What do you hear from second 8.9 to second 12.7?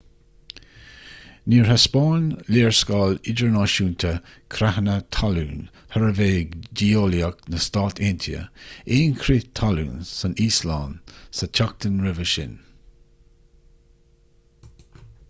aon chrith talún san íoslainn sa tseachtain roimhe sin